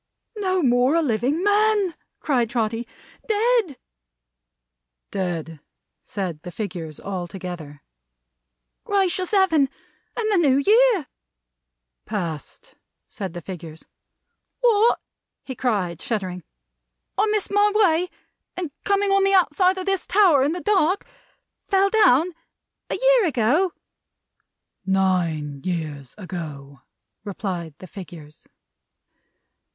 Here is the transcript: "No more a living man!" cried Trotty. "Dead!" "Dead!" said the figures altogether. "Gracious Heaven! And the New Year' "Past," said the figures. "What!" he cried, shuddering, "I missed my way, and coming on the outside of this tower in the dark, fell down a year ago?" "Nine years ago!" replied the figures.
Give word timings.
"No 0.39 0.63
more 0.63 0.95
a 0.95 1.01
living 1.03 1.43
man!" 1.43 1.93
cried 2.19 2.49
Trotty. 2.49 2.87
"Dead!" 3.27 3.77
"Dead!" 5.11 5.59
said 6.01 6.41
the 6.41 6.49
figures 6.51 6.99
altogether. 6.99 7.83
"Gracious 8.83 9.29
Heaven! 9.29 9.69
And 10.17 10.31
the 10.43 10.49
New 10.49 10.57
Year' 10.65 11.05
"Past," 12.07 12.73
said 13.05 13.33
the 13.35 13.43
figures. 13.43 13.85
"What!" 14.61 14.99
he 15.43 15.53
cried, 15.53 16.01
shuddering, 16.01 16.43
"I 17.15 17.27
missed 17.27 17.51
my 17.51 17.71
way, 17.71 18.09
and 18.57 18.71
coming 18.83 19.11
on 19.11 19.23
the 19.23 19.35
outside 19.35 19.77
of 19.77 19.85
this 19.85 20.07
tower 20.07 20.41
in 20.41 20.53
the 20.53 20.61
dark, 20.61 21.05
fell 21.67 21.91
down 21.91 22.33
a 22.89 22.95
year 22.95 23.25
ago?" 23.27 23.71
"Nine 24.83 25.61
years 25.63 26.15
ago!" 26.17 26.81
replied 27.23 27.75
the 27.77 27.85
figures. 27.85 28.47